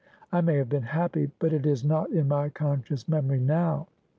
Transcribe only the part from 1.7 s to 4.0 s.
not in my conscious memory now.